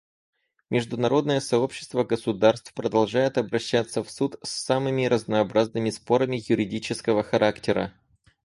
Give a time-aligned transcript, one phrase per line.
[0.71, 7.93] Международное сообщество государств продолжает обращаться в Суд с самыми разнообразными спорами юридического характера.